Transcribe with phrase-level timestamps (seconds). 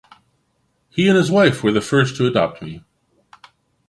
[0.89, 2.83] He and his wife were the first to adopt me.